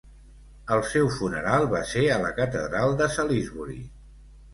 El 0.77 0.79
seu 0.93 1.09
funeral 1.17 1.65
va 1.73 1.81
ser 1.89 2.05
a 2.13 2.17
la 2.23 2.31
catedral 2.39 2.95
de 3.03 3.09
Salisbury. 3.17 3.77